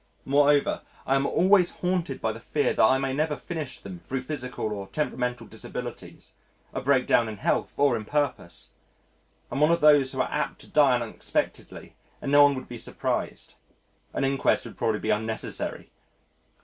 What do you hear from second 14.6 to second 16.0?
would probably be unnecessary.